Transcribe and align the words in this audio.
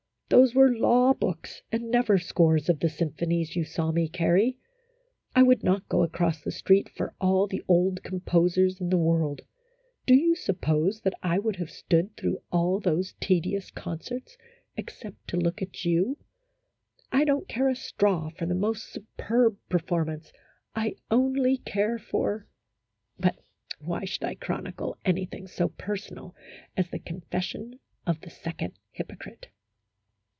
Those 0.29 0.55
were 0.55 0.73
law 0.73 1.13
books, 1.13 1.61
and 1.73 1.91
never 1.91 2.17
scores 2.17 2.69
of 2.69 2.79
the 2.79 2.87
symphonies, 2.87 3.57
you 3.57 3.65
saw 3.65 3.91
me 3.91 4.07
carry. 4.07 4.57
I 5.35 5.43
would 5.43 5.61
not 5.61 5.89
go 5.89 6.03
across 6.03 6.41
the 6.41 6.53
street 6.53 6.87
for 6.87 7.13
all 7.19 7.47
the 7.47 7.61
old 7.67 8.01
com 8.01 8.21
posers 8.21 8.79
in 8.79 8.91
the 8.91 8.97
world! 8.97 9.41
Do 10.05 10.15
you 10.15 10.35
suppose 10.37 11.01
that 11.01 11.15
I 11.21 11.37
would 11.37 11.57
have 11.57 11.69
stood 11.69 12.15
through 12.15 12.37
all 12.49 12.79
those 12.79 13.13
tedious 13.19 13.71
concerts, 13.71 14.37
except 14.77 15.27
to 15.27 15.37
look 15.37 15.61
at 15.61 15.83
you? 15.83 16.17
I 17.11 17.25
don't 17.25 17.49
care 17.49 17.67
a 17.67 17.75
straw 17.75 18.29
for 18.29 18.45
the 18.45 18.55
most 18.55 18.85
superb 18.85 19.57
performance 19.67 20.31
I 20.73 20.95
only 21.11 21.57
care 21.57 21.97
for 21.99 22.47
But 23.19 23.37
why 23.79 24.05
should 24.05 24.23
I 24.23 24.35
chronicle 24.35 24.97
anything 25.03 25.45
so 25.47 25.67
personal 25.67 26.33
as 26.77 26.89
the 26.89 26.99
confession 26.99 27.79
of 28.07 28.21
the 28.21 28.29
second 28.29 28.79
hypocrite 28.91 29.49